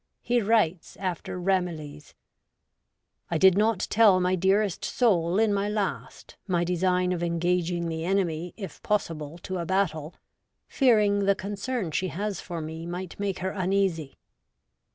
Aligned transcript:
He 0.23 0.41
writes 0.41 0.97
after 0.97 1.39
Ramillies:' 1.39 2.15
I 3.29 3.37
did 3.37 3.55
not 3.55 3.85
tell 3.91 4.19
my 4.19 4.33
dearest 4.35 4.83
soul 4.83 5.37
in 5.37 5.53
my 5.53 5.69
last 5.69 6.37
my 6.47 6.63
design 6.63 7.11
of 7.11 7.21
engaging 7.21 7.87
the 7.87 8.03
enemy 8.03 8.55
if 8.57 8.81
possible 8.81 9.37
to 9.43 9.59
a 9.59 9.65
battle, 9.67 10.15
fearing 10.67 11.25
the 11.25 11.35
concern 11.35 11.91
she 11.91 12.07
has 12.07 12.41
for 12.41 12.61
me 12.61 12.87
might 12.87 13.19
make 13.19 13.37
her 13.45 13.51
uneasy. 13.51 14.17